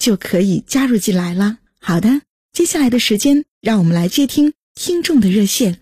[0.00, 1.58] 就可以加入进来了。
[1.78, 2.08] 好的，
[2.52, 5.78] 接下来的时间，让我们来接听听众的热线。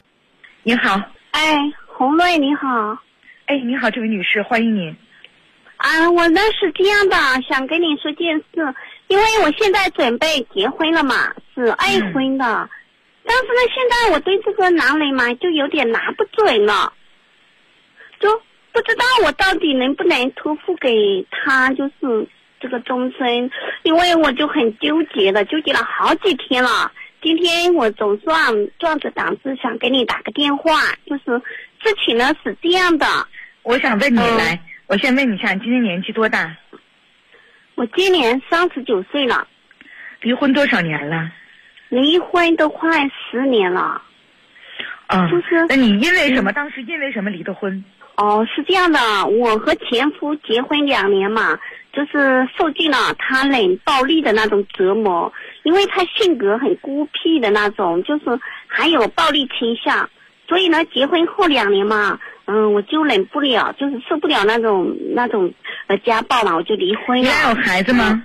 [0.65, 2.99] 你好，哎，红瑞你好，
[3.47, 4.95] 哎，你好，这位女士，欢迎您。
[5.77, 7.17] 啊，我呢是这样的，
[7.49, 8.75] 想跟你说件事，
[9.07, 12.69] 因为我现在准备结婚了嘛，是二婚的。
[13.25, 16.93] 但是呢，现在我对这个男人嘛，就有点拿不准了，
[18.19, 18.29] 就
[18.73, 22.27] 不知道我到底能不能托付给他，就是
[22.61, 23.51] 这个终身，
[23.83, 26.91] 因为我就很纠结了，纠结了好几天了。
[27.21, 30.73] 今天我总算壮着胆子想给你打个电话，
[31.07, 31.25] 就是
[31.83, 33.07] 事情呢是这样的，
[33.63, 36.57] 我想问你来，我先问你一下，你今年年纪多大？
[37.75, 39.47] 我今年三十九岁了。
[40.21, 41.31] 离婚多少年了？
[41.89, 44.03] 离婚都快十年了，
[45.07, 45.65] 啊，就是。
[45.69, 46.53] 那你因为什么？
[46.53, 47.85] 当时因为什么离的婚？
[48.19, 51.57] 哦，是这样的，我和前夫结婚两年嘛，
[51.93, 58.25] 就是受尽了他冷暴力的那种折磨，因为他性格很孤僻的那种，就是
[58.67, 60.11] 还有暴力倾向，
[60.49, 65.55] 所以呢，结婚后两年嘛，嗯，我就忍不了，就是受不了那种那种
[65.87, 67.23] 呃家暴嘛，我就离婚了。
[67.23, 68.21] 你俩有孩子吗？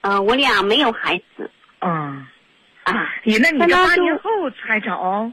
[0.00, 1.50] 呃，我俩没有孩子。
[1.80, 2.26] 嗯。
[2.84, 5.30] 啊，你那你这八年后才找？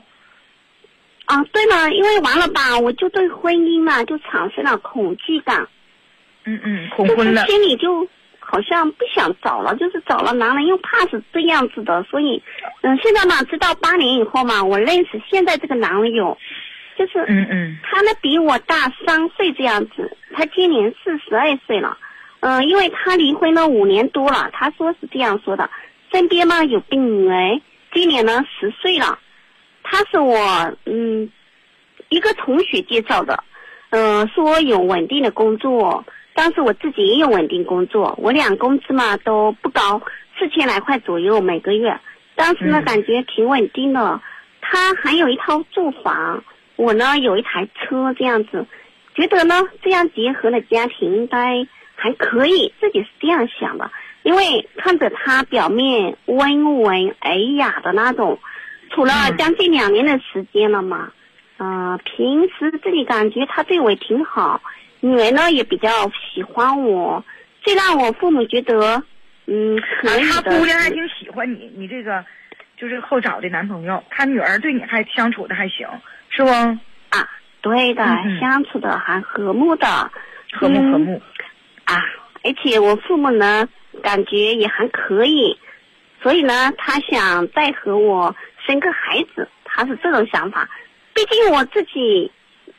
[1.29, 5.67] 啊，对了，因为完了吧，我就对婚姻嘛就产生了恐惧感。
[6.45, 7.45] 嗯嗯，恐婚了。
[7.45, 8.07] 心里就
[8.39, 12.41] 好像不想找了，就是找了男人又怕是这样子的，所以，
[12.81, 16.35] 嗯，现在嘛，直到八年以后嘛，我认识现在这个男友，
[16.97, 21.95] 就是嗯嗯，他呢比我大三岁这样子，他今年四十二岁了，
[22.39, 25.69] 嗯，因为他离婚了五年多了，他说是这样说的。
[26.11, 27.61] 身边嘛有个女儿，
[27.93, 29.19] 今年呢十岁了，
[29.91, 30.37] 她是我
[30.85, 31.31] 嗯
[32.09, 33.43] 一个同学介绍的，
[33.89, 36.05] 嗯说有稳定的工作，
[36.35, 39.99] 当时我自己也有稳定工作，我俩工资嘛都不高，
[40.37, 41.99] 四千来块左右每个月，
[42.35, 44.21] 当时呢感觉挺稳定的。
[44.61, 46.43] 他还有一套住房，
[46.75, 48.67] 我呢有一台车这样子，
[49.15, 53.89] 觉得呢这样结合的家庭应该还可以，自己是这样想的。
[54.21, 58.37] 因为看着他表面温文尔雅的那种，
[58.89, 61.11] 处了将近两年的时间了嘛，
[61.57, 64.61] 嗯，平时自己感觉他对我也挺好，
[64.99, 65.89] 女儿呢也比较
[66.33, 67.23] 喜欢我，
[67.61, 69.03] 最让我父母觉得，
[69.45, 70.31] 嗯，可以的。
[70.31, 72.23] 他姑娘还挺喜欢你，你这个
[72.77, 75.87] 就是后找的男朋友，他女儿对你还相处的还行，
[76.29, 76.49] 是不？
[76.49, 77.29] 啊，
[77.61, 78.03] 对的，
[78.39, 79.87] 相处的还和睦的，
[80.53, 81.21] 和睦和睦。
[81.85, 81.95] 啊，
[82.43, 83.67] 而且我父母呢。
[84.03, 85.57] 感觉也还可以，
[86.21, 88.33] 所以呢，他想再和我
[88.69, 90.69] 生个孩子，他是这种想法。
[91.15, 92.31] 毕竟我自己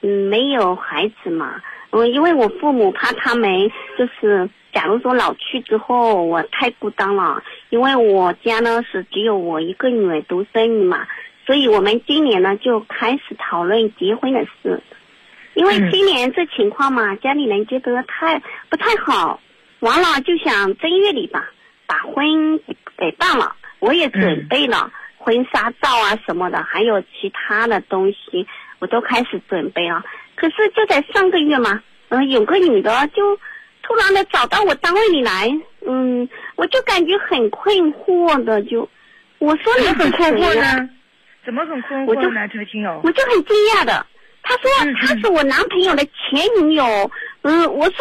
[0.03, 3.69] 嗯没有孩子嘛，我，因为我父母怕他们
[3.99, 11.09] 就是，假如说老去之后我太孤单了，因为我家呢是只有我一个女儿独生女嘛，
[11.45, 14.81] 所以我们今年呢就开始讨论结婚的事。
[15.55, 19.41] 因为今年这情况嘛，家里人觉得太不太好。
[19.81, 21.51] 完了就想正月里吧，
[21.87, 22.61] 把婚
[22.97, 23.57] 给办了。
[23.81, 28.47] 我也准备了婚纱照啊什么的，还有其他的东西，
[28.79, 30.03] 我都开始准备了。
[30.35, 33.37] 可是就在上个月嘛，嗯，有个女的就
[33.83, 35.51] 突然的找到我单位里来，
[35.87, 36.27] 嗯，
[36.57, 38.89] 我就感觉很困惑的，就
[39.39, 40.89] 我说你很困惑呢？
[41.45, 42.49] 怎么很困惑呢？
[42.49, 44.07] 这个亲友，我就很惊讶的。
[44.43, 44.71] 他说
[45.01, 47.11] 他是我男朋友的前女友，
[47.43, 47.97] 嗯，我说。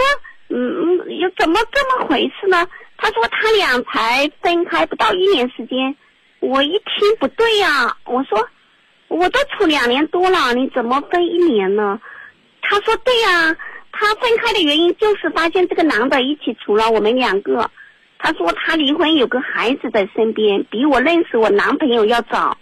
[0.51, 2.67] 嗯嗯，又怎么这么回事呢？
[2.97, 5.95] 他说他俩才分开不到一年时间，
[6.39, 8.47] 我一听不对呀，我说
[9.07, 11.99] 我都处两年多了，你怎么分一年呢？
[12.61, 13.55] 他说对呀，
[13.91, 17.69] 他分开的原因就是发现这个男的一起处了我们两个，
[18.17, 22.57] 他说他离婚有个孩子在身边，比我认识我男朋友要早。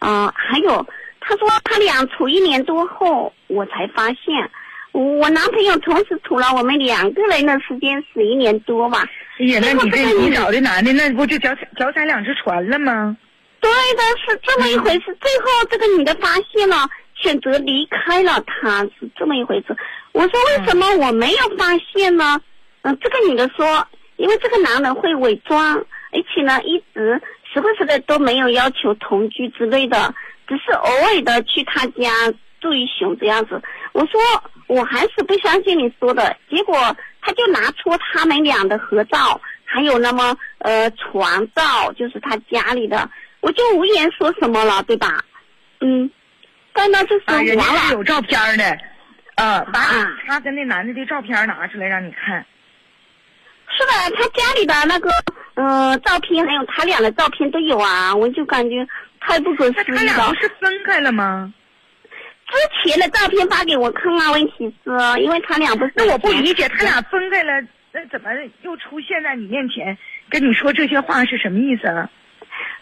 [0.00, 0.86] 啊、还有
[1.18, 4.50] 他说他俩处一年多后，我才发现，
[4.92, 9.08] 我男朋友同时处了我们两个人的时间是一年多吧。
[9.38, 13.16] 哎呀，那你这最后这个你找的男的，那不就脚踩脚踩两只船了吗？
[13.60, 15.16] 对的，是这么一回事。
[15.20, 19.76] 最后这个女的发现了，选择离开了他，是这么一回事。
[20.12, 22.40] 我说为什么我没有发现呢？
[22.82, 25.78] 嗯、这个女的说，因为这个男人会伪装，
[26.12, 27.20] 而且呢，一直
[27.52, 30.14] 时不时的都没有要求同居之类的，
[30.46, 32.10] 只是偶尔的去他家
[32.60, 33.60] 住一宿这样子。
[33.92, 34.20] 我说
[34.66, 36.74] 我还是不相信你说的，结果
[37.20, 43.08] 他就拿出他们俩的合照，还有那么呃床照，就是他家里的，
[43.40, 45.22] 我就无言说什么了，对吧？
[45.80, 46.10] 嗯，
[46.72, 47.64] 但那就是啊，人家。
[47.64, 48.78] 是有照片的，
[49.36, 52.46] 呃，把啊他跟那男的的照片拿出来让你看。
[53.68, 55.10] 是的，他家里的那个
[55.54, 58.86] 呃照片，还有他俩的照片都有啊，我就感觉
[59.20, 60.34] 太不可思议了俩不。
[60.36, 61.52] 是分开了吗？
[62.54, 67.52] 之前的照片发给我看啊，问题是因为他俩不是那我不理解，他俩分开了，
[67.92, 68.30] 那怎么
[68.62, 69.96] 又出现在你面前
[70.28, 72.08] 跟你说这些话是什么意思啊？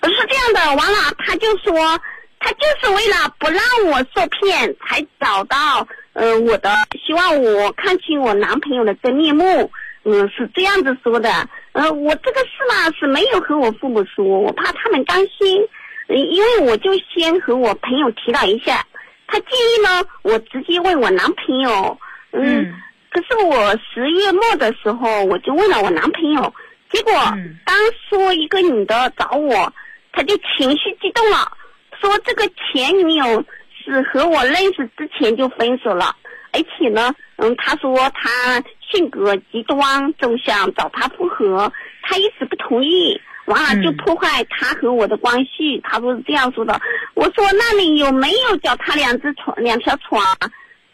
[0.01, 2.01] 不是这样的，完了他就说，
[2.39, 6.71] 他就是为了不让我受骗，才找到呃我的，
[7.07, 9.71] 希望我看清我男朋友的真面目，
[10.05, 11.31] 嗯，是这样子说的。
[11.73, 15.67] 呃，我这个事嘛是没有和我父母说，我怕他们担心，
[16.09, 18.85] 呃因为我就先和我朋友提了一下，
[19.33, 20.07] 他建议呢？
[20.21, 21.99] 我直接问我男朋友，
[22.33, 22.75] 嗯嗯。
[23.11, 26.55] 可是我十月末的时候，我就问了我男朋友，
[26.91, 27.57] 结果嗯。
[27.65, 27.75] 当
[28.11, 29.73] 说一个女的找我，
[30.13, 31.51] 他就情绪激动了，
[31.99, 33.43] 说这个前女友
[33.83, 36.15] 是和我认识之前就分手了，
[36.53, 43.19] 而且呢，嗯，他说他性格极端，总想找他复合，他一直不同意。
[43.53, 46.81] 完了就嗯破坏他和我的关系，他说是这样说的。
[47.15, 50.21] 我说那你有没有脚踏两只船两条船？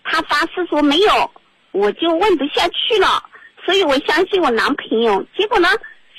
[0.02, 1.30] 他发誓说没有，
[1.70, 3.22] 我就问不下去了，
[3.64, 5.24] 所以我相信我男朋友。
[5.36, 5.68] 结果呢，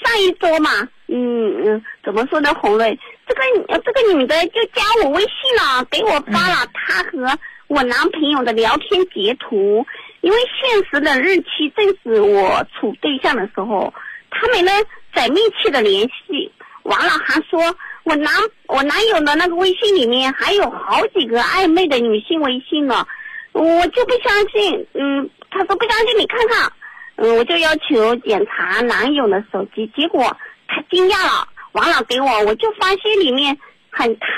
[0.01, 0.69] 上一周嘛，
[1.07, 2.97] 嗯嗯，怎么说呢，红瑞，
[3.27, 3.42] 这个
[3.74, 7.38] 呃这个女的就加我微信了，给我发了她和
[7.68, 9.85] 我男朋友的聊天截图，
[10.21, 13.92] 因为现实的日期正是我处对象的时候，
[14.30, 14.71] 他们呢
[15.19, 16.50] 很密切的联系，
[16.83, 17.60] 完了还说
[18.04, 18.31] 我男
[18.68, 23.06] 我男友的那个微信里面还有好几个暧昧的女性微信呢，
[23.51, 26.71] 我就不相信，嗯，他说不相信你看看，
[27.18, 30.38] 嗯，我就要求检查男友的手机，结果
[30.69, 33.57] 他惊讶了，完了给我，我就发现里面
[33.89, 34.30] 很太，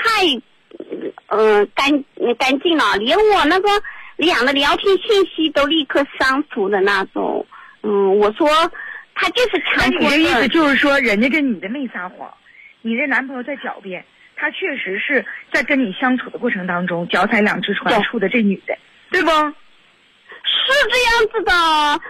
[1.28, 2.04] 呃干
[2.36, 3.68] 干净了，连我那个
[4.16, 7.46] 俩的聊天信息都立刻删除的那种，
[7.82, 8.48] 嗯，我说
[9.14, 12.32] 他就是那强迫你的意思，就是说，人家这女的没撒谎，
[12.80, 14.04] 你的男朋友在狡辩，
[14.36, 18.76] 他确实是在跟你相处的过程当中脚踩两只船对处的这女的，
[19.10, 19.30] 对不？
[20.44, 21.52] 是这样子的，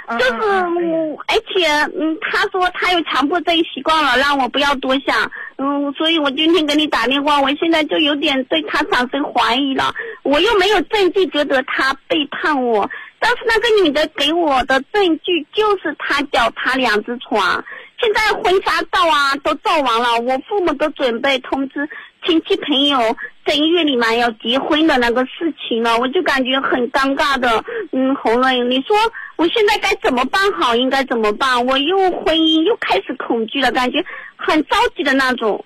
[0.06, 1.66] 嗯就是我，而且
[1.98, 12.90] 嗯，他说他有强迫症习惯了，让我不要多想，嗯，所以我今天给你打电话，我现在就有点对他产生怀疑了，我又没有证据觉得他背叛我，
[13.24, 17.64] 但是那个女的给我的证据就是她脚踏两只船，
[18.00, 21.88] 现在婚纱照啊都照完了，我父母都准备通知
[22.26, 27.64] 亲戚朋友正月里面要结婚的那个事情了，我就感觉很尴尬的。
[27.92, 28.96] 嗯，红瑞，你说
[29.36, 30.74] 我现在该怎么办好？
[30.74, 31.64] 应该怎么办？
[31.64, 35.64] 我又婚姻又开始恐惧了，感觉很着急的那种。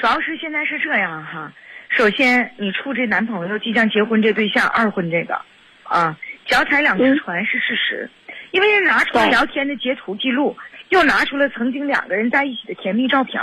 [0.00, 1.52] 主要是现在是这样哈，
[1.90, 5.40] 首先你处这男朋友即将结婚这对象二婚这个，
[5.84, 8.10] 啊，脚踩两只船是事实，
[8.50, 10.56] 因为人拿出了聊天的截图记录，
[10.88, 13.40] 又拿出了曾经两个人在一起的甜蜜照片，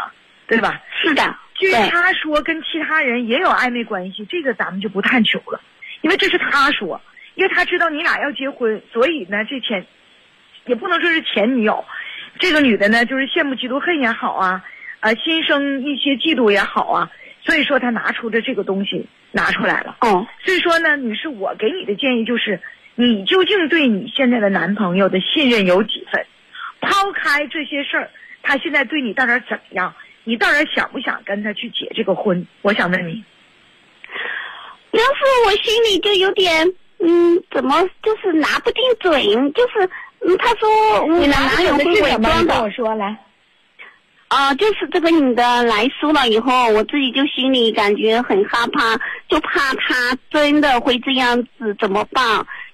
[0.47, 0.81] 对吧？
[1.01, 5.61] 是的，据他说跟其他人也有暧昧关系，这个咱们就不探求了，
[6.01, 6.99] 因为这是他说，
[7.35, 9.85] 因为他知道你俩要结婚，所以呢，这前
[10.65, 11.83] 也不能说是前女友，
[12.39, 14.63] 这个女的呢，就是羡慕嫉妒恨也好啊，
[14.99, 17.09] 啊，心生一些嫉妒也好啊，
[17.43, 19.97] 所以说他拿出的这个东西拿出来了。
[20.01, 22.61] 哦，所以说呢，女士，我给你的建议就是，
[22.95, 26.25] 你究竟对你现在的男朋友的信任有几分？
[26.81, 28.09] 抛开这些事儿，
[28.41, 29.93] 他现在对你到底怎么样？
[30.23, 32.45] 你到底想不想跟他去结这个婚？
[32.61, 33.23] 我想问你，
[34.91, 36.67] 要是我心里就有点，
[36.99, 39.19] 嗯，怎么就是拿不定准，
[39.53, 40.69] 就是，嗯，他说
[41.05, 43.17] 我男友会伪装的，说来。
[44.31, 48.95] 啊，就是这个女的来说了以后，我自己就心里感觉很害怕，
[49.27, 52.23] 就怕她真的会这样子，怎么办？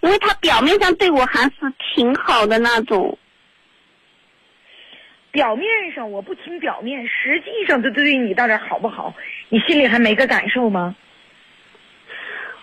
[0.02, 1.52] 因为她表面上对我还是
[1.96, 3.18] 挺好的那种。
[5.32, 9.16] 表面上我不听表面，实际上他对你到底好不好，
[9.50, 10.96] 你心里还没个感受吗？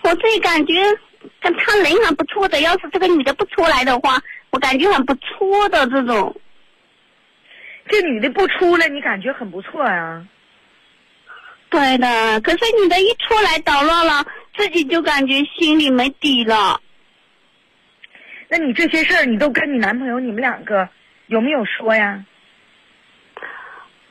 [0.03, 0.73] 我自己感觉
[1.41, 4.17] 跟他人还不错的，要是这个女的不出来的话，
[4.51, 6.33] 我感觉很不错的这种。
[7.87, 10.25] 这女的不出来，你感觉很不错呀、
[11.69, 14.25] 对的，可是女的一出来捣乱了，
[14.57, 16.79] 自己就感觉心里没底了。
[18.47, 20.87] 那你这些事儿，你都跟你男朋友你们两个
[21.27, 22.23] 有没有说呀？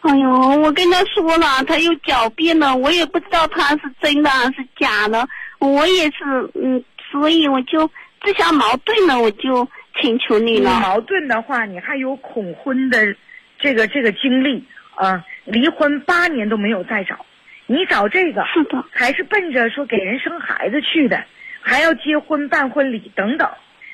[0.00, 5.26] 哎呦，我跟他说了，他又狡辩了，我也不知道他是真的还是假的。
[5.60, 7.86] 我也是，嗯，所以我就
[8.22, 9.66] 自相矛盾了，我就
[9.98, 10.70] 请求你了。
[10.74, 13.16] 你矛盾的话，你还有恐婚的
[13.64, 14.62] 这个这个经历
[14.94, 17.24] 啊，离婚八年都没有再找，
[17.64, 21.24] 你找这个是的，还是奔着说给人生孩子去的，
[21.62, 23.50] 还要结婚办婚礼等等。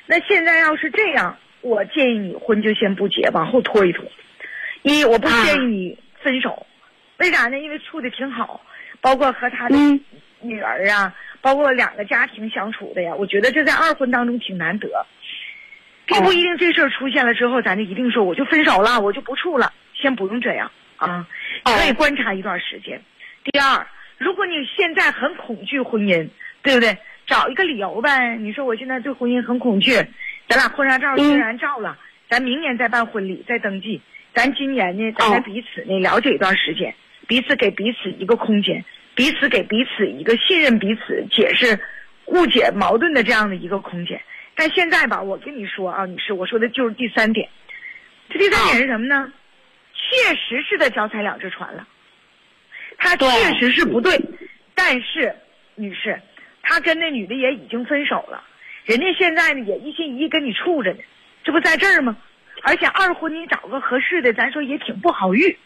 [0.07, 4.03] 那现在要是这样，我建议你婚就先不结，往后拖一拖。
[4.81, 6.67] 一，我不建议你分手，
[7.19, 7.57] 为啥呢？
[7.57, 8.59] 因为处的挺好，
[8.99, 10.01] 包括和他的嗯
[10.41, 14.89] 女儿啊，包括两个家庭相处的呀，我觉得这在二婚当中挺难得。
[16.11, 21.25] 并不一定这事儿出现了之后，咱就一定说我就分手了，我就不处了，先不用这样啊，
[21.63, 23.01] 哦可以观察一段时间。
[23.45, 23.87] 第二，
[24.17, 26.27] 如果你现在很恐惧婚姻，
[26.61, 26.97] 对不对？
[27.27, 28.35] 找一个理由呗。
[28.35, 29.93] 你说我现在对婚姻很恐惧，
[30.49, 31.97] 咱俩婚纱照虽然照了，
[32.29, 34.01] 咱明年再办婚礼再登记，
[34.33, 36.93] 咱今年呢，咱彼此呢了解一段时间，
[37.27, 38.83] 彼此给彼此一个空间，
[39.15, 41.79] 彼此给彼此一个信任彼此、解释
[42.25, 44.21] 误解矛盾的这样的一个空间。
[44.55, 47.49] 但现在吧，我跟你说啊，女士，我说的就是第三点。
[48.29, 49.31] 这第三点是什么呢？
[49.93, 51.87] 确实是在脚踩两只船了，
[52.97, 54.19] 他确实是不对，
[54.75, 55.35] 但是
[55.75, 56.21] 女士，
[56.61, 58.43] 他跟那女的也已经分手了，
[58.85, 60.99] 人家现在呢也一心一意跟你处着呢，
[61.43, 62.17] 这不在这儿吗？
[62.63, 65.57] 而且二婚你找个合适的，咱说也挺不好遇，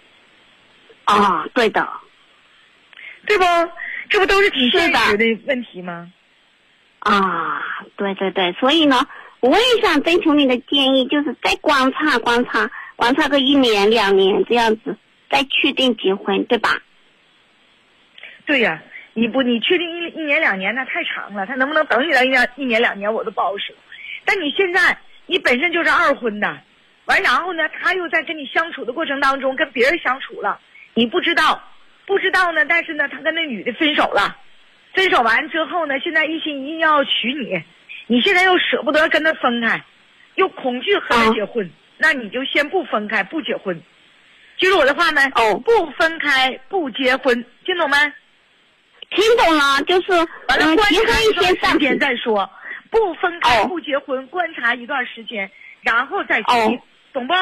[1.06, 1.88] 啊，对的，
[3.26, 3.44] 对不？
[4.08, 6.12] 这不都是挺现实的问题吗？
[7.06, 7.62] 啊，
[7.98, 8.96] 对对对，所以呢，
[9.40, 14.98] 我也想征求你的建议，就是再观察观察，观察个一年两年这样子，
[15.30, 16.82] 再确定结婚，对吧？
[18.48, 18.82] 对呀、
[19.14, 23.76] 你不你确定一一年两年那太长了，他能不能等你到一年一年两年我都不好说。
[24.26, 24.98] 但你现在
[25.28, 26.58] 你本身就是二婚的，
[27.06, 30.60] 完然后呢，他又在跟你相处的过程当中跟别人相处了，
[30.96, 31.62] 你不知道，
[32.08, 34.36] 不知道呢，但是呢，他跟那女的分手了，
[35.06, 37.62] 分手完之后呢，现在一心一意要娶你，
[38.08, 39.80] 你现在又舍不得跟他分开，
[40.34, 41.70] 又恐惧和他啊结婚，
[42.00, 43.80] 那你就先不分开，不结婚。
[44.58, 45.22] 记住我的话没？
[45.36, 47.98] 哦不分开，不结婚，听懂没？
[49.12, 52.00] 听懂了，就是嗯，完了观察一段时间。
[52.00, 52.50] 再说，
[52.90, 56.82] 不分开哦不结婚，观察一段时间，然后再哦结，
[57.14, 57.34] 懂不？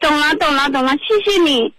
[0.00, 1.72] 懂了，懂了，懂了，谢谢你。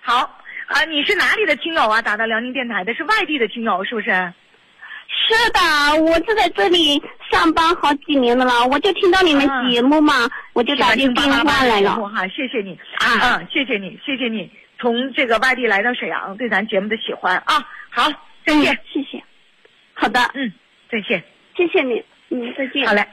[0.00, 0.39] 好
[0.70, 2.00] 啊，你是哪里的听友啊？
[2.00, 4.06] 打到辽宁电台的是外地的听友是不是？
[4.06, 11.98] 是的，我就在这里上班好几年的了，我就听到你们啊节目嘛，我就打进电话来了
[12.32, 14.48] 谢谢你啊嗯，谢谢你，谢谢你
[14.78, 17.66] 从这个外地来到沈阳，对咱节目的喜欢啊。
[17.90, 18.08] 好，
[18.46, 19.20] 再嗯见，，谢谢。
[19.94, 20.52] 好的，嗯，
[20.88, 21.20] 再见。
[21.56, 22.86] 谢谢你，嗯，再见。
[22.86, 23.04] 好嘞。